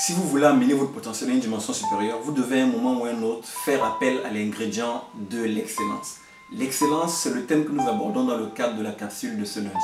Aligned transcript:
si 0.00 0.14
vous 0.14 0.22
voulez 0.22 0.46
amener 0.46 0.72
votre 0.72 0.92
potentiel 0.92 1.28
à 1.28 1.34
une 1.34 1.40
dimension 1.40 1.74
supérieure, 1.74 2.20
vous 2.24 2.32
devez 2.32 2.62
à 2.62 2.64
un 2.64 2.68
moment 2.68 2.98
ou 2.98 3.04
à 3.04 3.10
un 3.10 3.22
autre 3.22 3.46
faire 3.46 3.84
appel 3.84 4.22
à 4.24 4.30
l'ingrédient 4.30 5.04
de 5.14 5.42
l'excellence. 5.42 6.16
L'excellence, 6.50 7.18
c'est 7.18 7.34
le 7.34 7.44
thème 7.44 7.66
que 7.66 7.72
nous 7.72 7.86
abordons 7.86 8.24
dans 8.24 8.38
le 8.38 8.46
cadre 8.46 8.78
de 8.78 8.82
la 8.82 8.92
capsule 8.92 9.38
de 9.38 9.44
ce 9.44 9.60
lundi. 9.60 9.76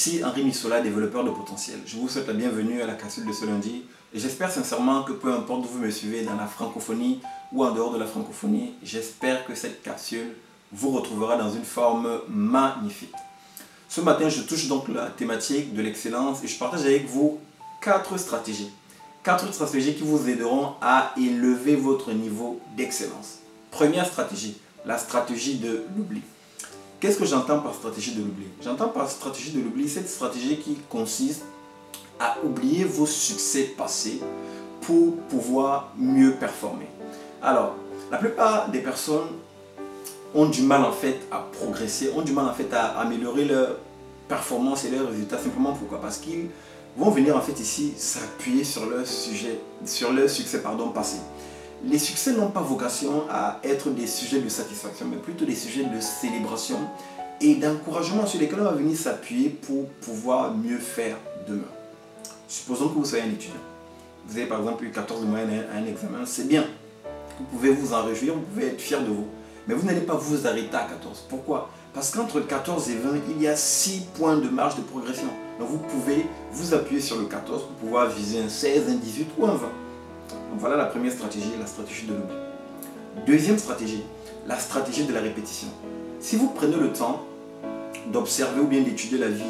Ici 0.00 0.24
Henri 0.24 0.44
Missola, 0.44 0.80
développeur 0.80 1.24
de 1.24 1.30
potentiel. 1.30 1.78
Je 1.84 1.98
vous 1.98 2.08
souhaite 2.08 2.26
la 2.26 2.32
bienvenue 2.32 2.80
à 2.80 2.86
la 2.86 2.94
capsule 2.94 3.26
de 3.26 3.34
ce 3.34 3.44
lundi 3.44 3.82
j'espère 4.14 4.50
sincèrement 4.50 5.02
que 5.02 5.12
peu 5.12 5.30
importe 5.30 5.66
où 5.66 5.68
vous 5.68 5.78
me 5.80 5.90
suivez 5.90 6.22
dans 6.22 6.36
la 6.36 6.46
francophonie 6.46 7.20
ou 7.52 7.66
en 7.66 7.72
dehors 7.72 7.92
de 7.92 7.98
la 7.98 8.06
francophonie, 8.06 8.72
j'espère 8.82 9.44
que 9.44 9.54
cette 9.54 9.82
capsule 9.82 10.36
vous 10.72 10.88
retrouvera 10.92 11.36
dans 11.36 11.52
une 11.52 11.66
forme 11.66 12.08
magnifique. 12.30 13.12
Ce 13.90 14.00
matin, 14.00 14.30
je 14.30 14.40
touche 14.40 14.68
donc 14.68 14.88
la 14.88 15.08
thématique 15.08 15.74
de 15.74 15.82
l'excellence 15.82 16.42
et 16.42 16.48
je 16.48 16.58
partage 16.58 16.86
avec 16.86 17.06
vous 17.06 17.38
quatre 17.82 18.16
stratégies. 18.16 18.70
Quatre 19.22 19.52
stratégies 19.52 19.96
qui 19.96 20.02
vous 20.02 20.30
aideront 20.30 20.76
à 20.80 21.12
élever 21.18 21.76
votre 21.76 22.12
niveau 22.12 22.58
d'excellence. 22.74 23.40
Première 23.70 24.06
stratégie, 24.06 24.56
la 24.86 24.96
stratégie 24.96 25.58
de 25.58 25.84
l'oubli. 25.94 26.22
Qu'est-ce 27.00 27.16
que 27.16 27.24
j'entends 27.24 27.60
par 27.60 27.74
stratégie 27.74 28.12
de 28.12 28.20
l'oubli? 28.20 28.44
J'entends 28.62 28.90
par 28.90 29.10
stratégie 29.10 29.52
de 29.52 29.60
l'oubli 29.60 29.88
cette 29.88 30.08
stratégie 30.08 30.58
qui 30.58 30.76
consiste 30.90 31.44
à 32.18 32.36
oublier 32.44 32.84
vos 32.84 33.06
succès 33.06 33.72
passés 33.74 34.20
pour 34.82 35.16
pouvoir 35.30 35.94
mieux 35.96 36.32
performer. 36.32 36.88
Alors, 37.40 37.74
la 38.10 38.18
plupart 38.18 38.68
des 38.68 38.80
personnes 38.80 39.28
ont 40.34 40.44
du 40.44 40.60
mal 40.60 40.84
en 40.84 40.92
fait 40.92 41.20
à 41.30 41.38
progresser, 41.38 42.10
ont 42.14 42.20
du 42.20 42.32
mal 42.32 42.44
en 42.44 42.52
fait 42.52 42.70
à 42.74 42.98
améliorer 43.00 43.46
leur 43.46 43.78
performance 44.28 44.84
et 44.84 44.90
leurs 44.90 45.08
résultats. 45.08 45.38
Simplement 45.38 45.72
pourquoi? 45.72 46.02
Parce 46.02 46.18
qu'ils 46.18 46.48
vont 46.98 47.08
venir 47.08 47.34
en 47.34 47.40
fait 47.40 47.58
ici 47.58 47.94
s'appuyer 47.96 48.62
sur 48.62 48.84
leur 48.84 49.06
sujet, 49.06 49.58
sur 49.86 50.12
leur 50.12 50.28
succès 50.28 50.60
pardon 50.60 50.90
passé. 50.90 51.16
Les 51.82 51.98
succès 51.98 52.32
n'ont 52.32 52.50
pas 52.50 52.60
vocation 52.60 53.22
à 53.30 53.58
être 53.64 53.88
des 53.88 54.06
sujets 54.06 54.40
de 54.40 54.48
satisfaction, 54.50 55.06
mais 55.10 55.16
plutôt 55.16 55.46
des 55.46 55.54
sujets 55.54 55.84
de 55.84 55.98
célébration 55.98 56.76
et 57.40 57.54
d'encouragement 57.54 58.26
sur 58.26 58.38
lesquels 58.38 58.60
on 58.60 58.64
va 58.64 58.72
venir 58.72 58.98
s'appuyer 58.98 59.48
pour 59.48 59.86
pouvoir 60.02 60.54
mieux 60.54 60.76
faire 60.76 61.16
demain. 61.48 61.62
Supposons 62.48 62.88
que 62.88 62.98
vous 62.98 63.04
soyez 63.06 63.24
un 63.24 63.28
étudiant. 63.28 63.54
Vous 64.26 64.36
avez 64.36 64.46
par 64.46 64.58
exemple 64.58 64.84
eu 64.84 64.90
14 64.90 65.22
de 65.22 65.26
moyenne 65.26 65.64
à 65.72 65.78
un 65.78 65.86
examen, 65.86 66.26
c'est 66.26 66.46
bien. 66.46 66.66
Vous 67.38 67.44
pouvez 67.46 67.70
vous 67.70 67.94
en 67.94 68.04
réjouir, 68.04 68.34
vous 68.34 68.40
pouvez 68.40 68.66
être 68.66 68.80
fier 68.80 69.02
de 69.02 69.08
vous. 69.08 69.26
Mais 69.66 69.72
vous 69.72 69.86
n'allez 69.86 70.02
pas 70.02 70.16
vous 70.16 70.46
arrêter 70.46 70.76
à 70.76 70.84
14. 70.84 71.24
Pourquoi? 71.30 71.70
Parce 71.94 72.10
qu'entre 72.10 72.40
14 72.40 72.90
et 72.90 72.96
20, 72.96 73.10
il 73.30 73.42
y 73.42 73.48
a 73.48 73.56
6 73.56 74.08
points 74.14 74.36
de 74.36 74.50
marge 74.50 74.76
de 74.76 74.82
progression. 74.82 75.28
Donc 75.58 75.70
vous 75.70 75.78
pouvez 75.78 76.26
vous 76.52 76.74
appuyer 76.74 77.00
sur 77.00 77.16
le 77.16 77.24
14 77.24 77.62
pour 77.62 77.72
pouvoir 77.76 78.10
viser 78.10 78.42
un 78.42 78.50
16, 78.50 78.90
un 78.90 78.96
18 78.96 79.28
ou 79.38 79.46
un 79.46 79.54
20. 79.54 79.68
Donc 80.50 80.58
voilà 80.58 80.76
la 80.76 80.86
première 80.86 81.12
stratégie, 81.12 81.52
la 81.58 81.66
stratégie 81.66 82.06
de 82.06 82.14
l'oubli. 82.14 82.34
Deuxième 83.26 83.58
stratégie, 83.58 84.04
la 84.46 84.58
stratégie 84.58 85.04
de 85.04 85.12
la 85.12 85.20
répétition. 85.20 85.68
Si 86.20 86.36
vous 86.36 86.48
prenez 86.48 86.76
le 86.76 86.92
temps 86.92 87.22
d'observer 88.12 88.60
ou 88.60 88.66
bien 88.66 88.82
d'étudier 88.82 89.18
la 89.18 89.28
vie 89.28 89.42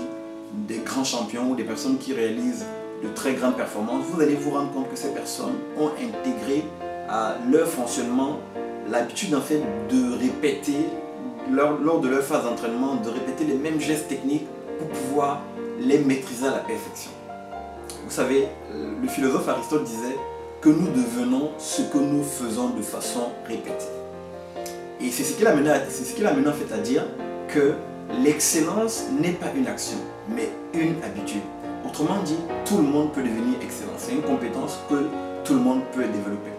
des 0.69 0.79
grands 0.79 1.05
champions 1.05 1.51
ou 1.51 1.55
des 1.55 1.65
personnes 1.65 1.99
qui 1.99 2.13
réalisent 2.13 2.65
de 3.03 3.09
très 3.15 3.35
grandes 3.35 3.57
performances, 3.57 4.05
vous 4.11 4.21
allez 4.21 4.35
vous 4.35 4.51
rendre 4.51 4.73
compte 4.73 4.91
que 4.91 4.97
ces 4.97 5.11
personnes 5.11 5.55
ont 5.79 5.89
intégré 5.89 6.65
à 7.09 7.37
leur 7.51 7.67
fonctionnement 7.69 8.39
l'habitude 8.91 9.35
en 9.35 9.41
fait 9.41 9.63
de 9.91 10.19
répéter 10.19 10.87
lors, 11.51 11.79
lors 11.79 12.01
de 12.01 12.09
leur 12.09 12.23
phase 12.23 12.45
d'entraînement, 12.45 12.97
de 12.97 13.11
répéter 13.11 13.45
les 13.45 13.55
mêmes 13.55 13.81
gestes 13.81 14.09
techniques 14.09 14.47
pour 14.79 14.89
pouvoir 14.89 15.43
les 15.81 15.99
maîtriser 15.99 16.47
à 16.47 16.51
la 16.51 16.59
perfection. 16.59 17.11
Vous 18.05 18.11
savez, 18.11 18.49
le 18.73 19.09
philosophe 19.09 19.49
Aristote 19.49 19.85
disait 19.85 20.17
que 20.61 20.69
nous 20.69 20.89
devenons 20.89 21.51
ce 21.59 21.83
que 21.83 21.99
nous 21.99 22.23
faisons 22.23 22.71
de 22.71 22.83
façon 22.83 23.31
répétée. 23.47 23.87
Et 25.01 25.11
c'est 25.11 25.25
ce 25.25 25.35
qui 25.35 25.43
l'a 25.43 25.55
mené, 25.55 25.71
en 25.71 26.53
fait 26.53 26.75
à 26.75 26.79
dire 26.79 27.05
que 27.49 27.73
l'excellence 28.23 29.05
n'est 29.19 29.33
pas 29.33 29.47
une 29.57 29.67
action, 29.67 29.97
mais 30.29 30.51
une 30.75 31.03
habitude. 31.03 31.41
Autrement 31.87 32.23
dit, 32.23 32.37
tout 32.67 32.77
le 32.77 32.83
monde 32.83 33.13
peut 33.13 33.23
devenir 33.23 33.55
excellent. 33.63 33.95
C'est 33.97 34.13
une 34.13 34.23
compétence 34.23 34.79
que 34.91 35.07
tout 35.45 35.55
le 35.55 35.61
monde 35.61 35.81
peut 35.93 36.05
développer. 36.05 36.51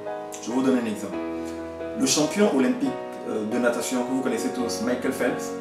Je 0.43 0.49
vous 0.49 0.63
donne 0.63 0.79
un 0.79 0.85
exemple. 0.85 1.15
Le 1.99 2.05
champion 2.07 2.55
olympique 2.55 2.89
euh, 3.29 3.45
de 3.45 3.57
natation 3.59 4.03
que 4.03 4.11
vous 4.11 4.21
connaissez 4.21 4.49
tous, 4.49 4.81
Michael 4.81 5.13
Phelps, 5.13 5.51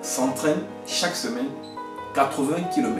s'entraîne 0.00 0.60
chaque 0.86 1.14
semaine 1.14 1.48
80 2.14 2.54
km. 2.74 2.96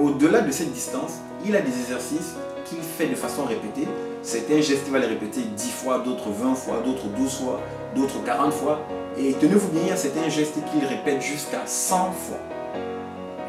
Au-delà 0.00 0.42
de 0.42 0.52
cette 0.52 0.72
distance, 0.72 1.14
il 1.44 1.56
a 1.56 1.60
des 1.60 1.76
exercices 1.80 2.34
qu'il 2.68 2.82
fait 2.82 3.06
de 3.06 3.14
façon 3.14 3.44
répétée. 3.44 3.88
Certains 4.22 4.60
gestes, 4.60 4.84
il 4.86 4.92
va 4.92 4.98
les 4.98 5.06
répéter 5.06 5.40
10 5.40 5.70
fois, 5.70 5.98
d'autres 5.98 6.30
20 6.30 6.54
fois, 6.54 6.82
d'autres 6.84 7.06
12 7.06 7.38
fois, 7.38 7.60
d'autres 7.94 8.22
40 8.24 8.52
fois. 8.52 8.80
Et 9.16 9.32
tenez-vous 9.34 9.68
bien, 9.68 9.92
a 9.92 9.96
certains 9.96 10.28
gestes 10.28 10.54
qu'il 10.70 10.84
répète 10.84 11.22
jusqu'à 11.22 11.62
100 11.64 11.96
fois. 12.12 12.38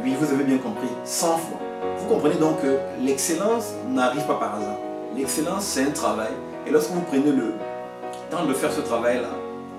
Oui, 0.04 0.16
vous 0.20 0.34
avez 0.34 0.44
bien 0.44 0.58
compris, 0.58 0.90
100 1.04 1.28
fois. 1.38 1.60
Vous 1.98 2.08
comprenez 2.08 2.36
donc 2.36 2.62
que 2.62 2.78
l'excellence 3.02 3.74
n'arrive 3.90 4.26
pas 4.26 4.36
par 4.36 4.56
hasard. 4.56 4.78
L'excellence, 5.16 5.66
c'est 5.66 5.84
un 5.84 5.92
travail. 5.92 6.32
Et 6.66 6.72
lorsque 6.72 6.92
vous 6.92 7.02
prenez 7.02 7.32
le 7.32 7.54
temps 8.30 8.46
de 8.46 8.54
faire 8.54 8.72
ce 8.72 8.82
travail-là, 8.82 9.30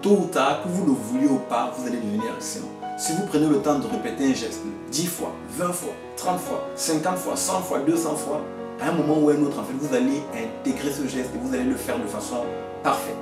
tôt 0.02 0.18
ou 0.22 0.26
tard, 0.26 0.62
que 0.62 0.68
vous 0.68 0.86
le 0.86 0.92
vouliez 0.92 1.28
ou 1.28 1.38
pas, 1.48 1.72
vous 1.76 1.86
allez 1.86 1.98
devenir 1.98 2.32
excellent. 2.36 2.66
Si 2.98 3.12
vous 3.12 3.26
prenez 3.26 3.46
le 3.46 3.56
temps 3.62 3.78
de 3.78 3.86
répéter 3.86 4.30
un 4.30 4.34
geste 4.34 4.60
10 4.90 5.06
fois, 5.06 5.32
20 5.56 5.72
fois, 5.72 5.92
30 6.16 6.40
fois, 6.40 6.68
50 6.74 7.16
fois, 7.16 7.36
100 7.36 7.60
fois, 7.62 7.78
200 7.78 8.16
fois, 8.16 8.40
à 8.80 8.88
un 8.88 8.92
moment 8.92 9.18
ou 9.18 9.28
à 9.28 9.34
un 9.34 9.42
autre, 9.42 9.58
en 9.58 9.64
fait, 9.64 9.74
vous 9.78 9.94
allez 9.94 10.22
intégrer 10.32 10.90
ce 10.90 11.06
geste 11.06 11.30
et 11.34 11.38
vous 11.38 11.54
allez 11.54 11.64
le 11.64 11.76
faire 11.76 11.98
de 11.98 12.06
façon 12.06 12.44
parfaite. 12.82 13.14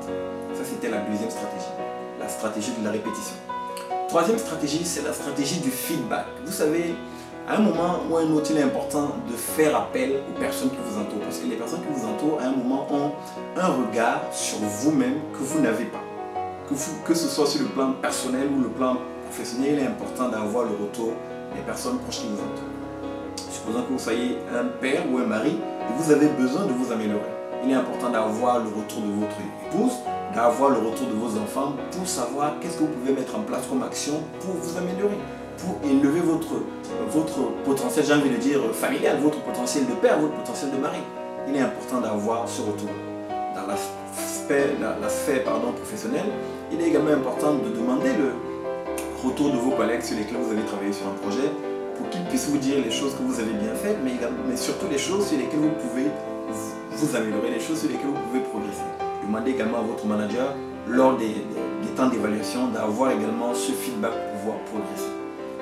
Ça, 0.54 0.62
c'était 0.64 0.88
la 0.88 0.98
deuxième 0.98 1.30
stratégie, 1.30 1.72
la 2.20 2.28
stratégie 2.28 2.72
de 2.78 2.84
la 2.84 2.92
répétition. 2.92 3.36
Troisième 4.08 4.38
stratégie, 4.38 4.84
c'est 4.84 5.02
la 5.02 5.12
stratégie 5.12 5.60
du 5.60 5.70
feedback. 5.70 6.26
Vous 6.44 6.52
savez, 6.52 6.94
à 7.48 7.56
un 7.56 7.60
moment 7.60 8.00
ou 8.08 8.16
à 8.16 8.20
un 8.20 8.32
autre, 8.32 8.50
il 8.50 8.58
est 8.58 8.62
important 8.62 9.16
de 9.28 9.34
faire 9.34 9.76
appel 9.76 10.20
aux 10.30 10.38
personnes 10.38 10.70
qui 10.70 10.76
vous 10.76 11.00
entourent. 11.00 11.20
Parce 11.20 11.38
que 11.38 11.46
les 11.46 11.56
personnes 11.56 11.80
qui 11.80 12.00
vous 12.00 12.06
entourent, 12.06 12.40
à 12.40 12.44
un 12.44 12.52
moment, 12.52 12.86
ont 12.90 13.12
un 13.56 13.66
regard 13.66 14.22
sur 14.32 14.58
vous-même 14.58 15.16
que 15.32 15.38
vous 15.38 15.60
n'avez 15.60 15.84
pas. 15.86 16.02
Que, 16.68 16.74
que 17.06 17.14
ce 17.14 17.26
soit 17.26 17.46
sur 17.46 17.62
le 17.62 17.68
plan 17.68 17.92
personnel 17.92 18.48
ou 18.56 18.62
le 18.62 18.68
plan 18.68 18.96
professionnel, 19.28 19.70
il 19.74 19.78
est 19.80 19.86
important 19.86 20.28
d'avoir 20.28 20.64
le 20.64 20.72
retour 20.72 21.12
des 21.54 21.62
personnes 21.62 21.98
proches 21.98 22.20
qui 22.20 22.28
vous 22.28 22.40
entourent 22.40 22.77
que 23.76 23.92
vous 23.92 23.98
soyez 23.98 24.38
un 24.54 24.64
père 24.80 25.02
ou 25.10 25.18
un 25.18 25.26
mari 25.26 25.50
et 25.50 26.02
vous 26.02 26.10
avez 26.10 26.28
besoin 26.28 26.64
de 26.64 26.72
vous 26.72 26.92
améliorer. 26.92 27.30
Il 27.64 27.70
est 27.70 27.74
important 27.74 28.10
d'avoir 28.10 28.58
le 28.60 28.68
retour 28.68 29.02
de 29.02 29.12
votre 29.20 29.36
épouse, 29.66 29.92
d'avoir 30.34 30.70
le 30.70 30.78
retour 30.78 31.06
de 31.06 31.14
vos 31.14 31.38
enfants 31.38 31.74
pour 31.92 32.06
savoir 32.06 32.54
qu'est-ce 32.60 32.78
que 32.78 32.84
vous 32.84 32.88
pouvez 32.88 33.12
mettre 33.12 33.36
en 33.36 33.42
place 33.42 33.66
comme 33.68 33.82
action 33.82 34.14
pour 34.40 34.54
vous 34.54 34.78
améliorer, 34.78 35.18
pour 35.58 35.76
élever 35.88 36.20
votre, 36.20 36.54
votre 37.10 37.52
potentiel, 37.64 38.04
j'ai 38.06 38.14
envie 38.14 38.30
de 38.30 38.36
dire, 38.36 38.60
familial, 38.72 39.18
votre 39.20 39.40
potentiel 39.42 39.86
de 39.86 39.94
père, 39.94 40.18
votre 40.18 40.34
potentiel 40.34 40.70
de 40.70 40.76
mari. 40.78 40.98
Il 41.48 41.56
est 41.56 41.60
important 41.60 42.00
d'avoir 42.00 42.48
ce 42.48 42.62
retour. 42.62 42.88
Dans 43.54 43.66
la 43.66 43.76
sphère, 45.08 45.44
pardon, 45.44 45.72
professionnelle, 45.72 46.30
il 46.72 46.80
est 46.80 46.88
également 46.88 47.12
important 47.12 47.54
de 47.54 47.68
demander 47.68 48.10
le 48.12 48.32
retour 49.22 49.50
de 49.50 49.56
vos 49.56 49.72
collègues 49.72 50.02
sur 50.02 50.16
lesquels 50.16 50.38
vous 50.38 50.52
avez 50.52 50.64
travaillé 50.64 50.92
sur 50.92 51.06
un 51.06 51.16
projet 51.20 51.50
pour 51.98 52.08
qu'ils 52.10 52.24
puissent 52.24 52.48
vous 52.48 52.58
dire 52.58 52.76
les 52.82 52.90
choses 52.90 53.14
que 53.14 53.22
vous 53.22 53.40
avez 53.40 53.52
bien 53.52 53.74
faites, 53.74 53.98
mais, 54.04 54.12
mais 54.48 54.56
surtout 54.56 54.86
les 54.90 54.98
choses 54.98 55.26
sur 55.26 55.36
lesquelles 55.36 55.60
vous 55.60 55.88
pouvez 55.88 56.06
vous 56.92 57.16
améliorer, 57.16 57.50
les 57.50 57.60
choses 57.60 57.80
sur 57.80 57.88
lesquelles 57.88 58.06
vous 58.06 58.22
pouvez 58.28 58.40
progresser. 58.40 58.86
Demandez 59.26 59.50
également 59.50 59.78
à 59.78 59.82
votre 59.82 60.06
manager, 60.06 60.54
lors 60.88 61.16
des, 61.16 61.34
temps 61.96 62.08
d'évaluation, 62.08 62.68
d'avoir 62.68 63.10
également 63.10 63.52
ce 63.52 63.72
feedback 63.72 64.12
pour 64.12 64.40
pouvoir 64.40 64.58
progresser. 64.66 65.10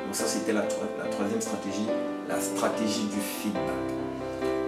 Donc 0.05 0.15
ça, 0.15 0.27
c'était 0.27 0.53
la, 0.53 0.63
troisième 0.63 1.41
stratégie, 1.41 1.87
la 2.29 2.41
stratégie 2.41 3.05
du 3.05 3.19
feedback. 3.19 3.63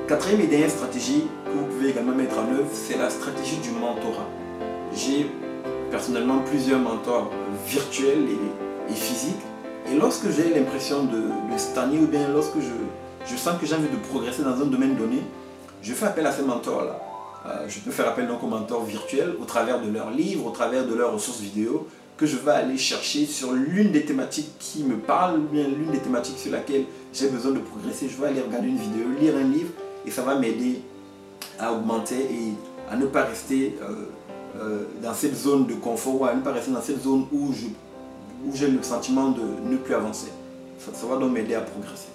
Quatrième 0.08 0.40
et 0.40 0.46
dernière 0.46 0.70
stratégie 0.70 1.28
que 1.44 1.50
vous 1.50 1.66
pouvez 1.66 1.90
également 1.90 2.14
mettre 2.14 2.38
en 2.38 2.50
œuvre, 2.54 2.68
c'est 2.72 2.96
la 2.96 3.10
stratégie 3.10 3.58
du 3.58 3.70
mentorat. 3.72 4.26
J'ai 4.94 5.30
personnellement 5.90 6.38
plusieurs 6.38 6.80
mentors 6.80 7.30
virtuels 7.66 8.26
et 8.88 8.94
physiques 8.94 9.44
et 9.90 9.96
lorsque 9.96 10.30
j'ai 10.30 10.54
l'impression 10.54 11.04
de, 11.04 11.22
stagner 11.56 11.98
ou 11.98 12.06
bien 12.06 12.28
lorsque 12.28 12.60
je, 12.60 13.30
je 13.30 13.36
sens 13.36 13.58
que 13.60 13.66
j'ai 13.66 13.74
envie 13.74 13.88
de 13.88 13.96
progresser 14.08 14.42
dans 14.42 14.60
un 14.60 14.66
domaine 14.66 14.94
donné, 14.96 15.22
je 15.82 15.92
fais 15.92 16.06
appel 16.06 16.26
à 16.26 16.32
ces 16.32 16.42
mentors-là. 16.42 17.00
Euh, 17.46 17.66
je 17.68 17.80
peux 17.80 17.90
faire 17.90 18.08
appel 18.08 18.26
donc 18.26 18.42
aux 18.42 18.48
mentors 18.48 18.84
virtuels 18.84 19.34
au 19.40 19.44
travers 19.44 19.80
de 19.80 19.90
leurs 19.90 20.10
livres, 20.10 20.46
au 20.46 20.50
travers 20.50 20.86
de 20.86 20.94
leurs 20.94 21.12
ressources 21.12 21.40
vidéo, 21.40 21.86
que 22.16 22.26
je 22.26 22.36
vais 22.36 22.50
aller 22.50 22.76
chercher 22.76 23.26
sur 23.26 23.52
l'une 23.52 23.92
des 23.92 24.04
thématiques 24.04 24.50
qui 24.58 24.82
me 24.82 24.96
parle, 24.96 25.40
bien 25.40 25.66
l'une 25.68 25.90
des 25.90 25.98
thématiques 25.98 26.38
sur 26.38 26.52
laquelle 26.52 26.84
j'ai 27.12 27.28
besoin 27.28 27.52
de 27.52 27.60
progresser. 27.60 28.08
Je 28.08 28.20
vais 28.20 28.28
aller 28.28 28.40
regarder 28.40 28.68
une 28.68 28.76
vidéo, 28.76 29.06
lire 29.20 29.34
un 29.36 29.44
livre, 29.44 29.70
et 30.04 30.10
ça 30.10 30.22
va 30.22 30.34
m'aider 30.36 30.82
à 31.58 31.72
augmenter 31.72 32.16
et 32.16 32.52
à 32.90 32.96
ne 32.96 33.06
pas 33.06 33.24
rester 33.24 33.76
euh, 33.82 33.94
euh, 34.60 34.84
dans 35.02 35.14
cette 35.14 35.36
zone 35.36 35.66
de 35.66 35.74
confort, 35.74 36.20
ou 36.20 36.24
à 36.24 36.34
ne 36.34 36.40
pas 36.40 36.52
rester 36.52 36.72
dans 36.72 36.82
cette 36.82 37.02
zone 37.02 37.26
où 37.32 37.52
je 37.52 37.66
où 38.44 38.54
j'ai 38.54 38.68
le 38.68 38.82
sentiment 38.82 39.30
de 39.30 39.42
ne 39.64 39.76
plus 39.76 39.94
avancer. 39.94 40.28
Ça, 40.78 41.06
va 41.06 41.16
donc 41.16 41.32
m'aider 41.32 41.54
à 41.54 41.60
progresser. 41.60 42.08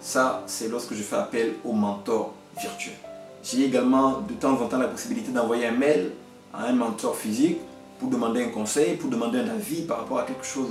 Ça, 0.00 0.42
c'est 0.46 0.68
lorsque 0.68 0.94
je 0.94 1.02
fais 1.02 1.16
appel 1.16 1.54
au 1.64 1.72
mentor 1.72 2.32
virtuel. 2.60 2.94
J'ai 3.42 3.64
également 3.64 4.20
de 4.20 4.34
temps 4.34 4.60
en 4.60 4.68
temps 4.68 4.78
la 4.78 4.88
possibilité 4.88 5.32
d'envoyer 5.32 5.66
un 5.66 5.72
mail 5.72 6.12
à 6.54 6.66
un 6.66 6.72
mentor 6.72 7.16
physique 7.16 7.58
pour 7.98 8.08
demander 8.08 8.44
un 8.44 8.48
conseil, 8.48 8.96
pour 8.96 9.10
demander 9.10 9.38
un 9.38 9.48
avis 9.48 9.82
par 9.82 9.98
rapport 9.98 10.18
à 10.20 10.22
quelque 10.22 10.44
chose 10.44 10.68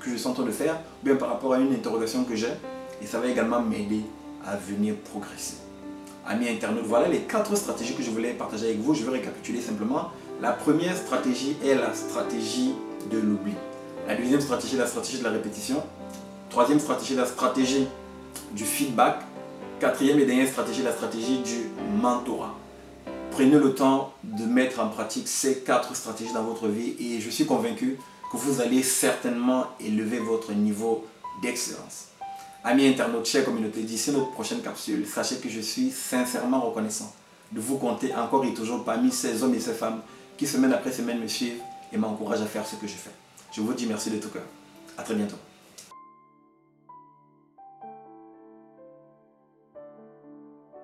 que 0.00 0.10
je 0.10 0.16
suis 0.16 0.26
en 0.26 0.32
train 0.32 0.44
de 0.44 0.50
faire, 0.50 0.74
ou 0.74 1.06
bien 1.06 1.16
par 1.16 1.28
rapport 1.28 1.54
à 1.54 1.58
une 1.58 1.72
interrogation 1.72 2.24
que 2.24 2.34
j'ai. 2.34 2.52
Et 3.00 3.06
ça 3.06 3.20
va 3.20 3.28
également 3.28 3.60
m'aider 3.60 4.02
à 4.44 4.56
venir 4.56 4.96
progresser. 4.96 5.56
Amis 6.26 6.48
internautes, 6.48 6.84
voilà 6.84 7.08
les 7.08 7.20
quatre 7.20 7.56
stratégies 7.56 7.94
que 7.94 8.02
je 8.02 8.10
voulais 8.10 8.32
partager 8.32 8.66
avec 8.66 8.80
vous. 8.80 8.94
Je 8.94 9.04
vais 9.04 9.12
récapituler 9.12 9.60
simplement. 9.60 10.10
La 10.42 10.52
première 10.52 10.96
stratégie 10.96 11.56
est 11.64 11.74
la 11.74 11.94
stratégie 11.94 12.74
de 13.10 13.18
l'oubli. 13.18 13.54
La 14.08 14.14
deuxième 14.14 14.40
stratégie 14.40 14.78
la 14.78 14.86
stratégie 14.86 15.18
de 15.18 15.24
la 15.24 15.30
répétition. 15.32 15.82
Troisième 16.48 16.80
stratégie, 16.80 17.14
la 17.14 17.26
stratégie 17.26 17.86
du 18.52 18.64
feedback. 18.64 19.16
Quatrième 19.80 20.18
et 20.18 20.24
dernière 20.24 20.48
stratégie, 20.48 20.82
la 20.82 20.92
stratégie 20.92 21.40
du 21.40 21.68
mentorat. 22.00 22.54
Prenez 23.32 23.58
le 23.58 23.74
temps 23.74 24.14
de 24.24 24.46
mettre 24.46 24.80
en 24.80 24.88
pratique 24.88 25.28
ces 25.28 25.58
quatre 25.58 25.94
stratégies 25.94 26.32
dans 26.32 26.42
votre 26.42 26.68
vie 26.68 26.94
et 26.98 27.20
je 27.20 27.28
suis 27.28 27.44
convaincu 27.44 27.98
que 28.32 28.38
vous 28.38 28.62
allez 28.62 28.82
certainement 28.82 29.66
élever 29.78 30.20
votre 30.20 30.52
niveau 30.52 31.04
d'excellence. 31.42 32.06
Amis 32.64 32.86
internautes, 32.86 33.26
chers 33.26 33.44
communauté, 33.44 33.82
d'ici 33.82 34.10
notre 34.10 34.30
prochaine 34.30 34.62
capsule, 34.62 35.06
sachez 35.06 35.36
que 35.36 35.50
je 35.50 35.60
suis 35.60 35.90
sincèrement 35.90 36.62
reconnaissant 36.62 37.12
de 37.52 37.60
vous 37.60 37.76
compter 37.76 38.14
encore 38.14 38.46
et 38.46 38.54
toujours 38.54 38.84
parmi 38.84 39.12
ces 39.12 39.42
hommes 39.42 39.54
et 39.54 39.60
ces 39.60 39.74
femmes 39.74 40.00
qui 40.38 40.46
semaine 40.46 40.72
après 40.72 40.92
semaine 40.92 41.20
me 41.20 41.28
suivent 41.28 41.60
et 41.92 41.98
m'encouragent 41.98 42.40
à 42.40 42.46
faire 42.46 42.66
ce 42.66 42.76
que 42.76 42.86
je 42.86 42.94
fais. 42.94 43.10
Je 43.52 43.60
vous 43.60 43.74
dis 43.74 43.86
merci 43.86 44.10
de 44.10 44.18
tout 44.18 44.28
cœur. 44.28 44.42
À 44.96 45.02
très 45.02 45.14
bientôt. 45.14 45.36